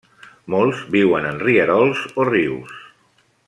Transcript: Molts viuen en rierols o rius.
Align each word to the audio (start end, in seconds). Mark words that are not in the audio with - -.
Molts 0.53 0.79
viuen 0.95 1.27
en 1.33 1.37
rierols 1.43 2.01
o 2.23 2.29
rius. 2.33 2.77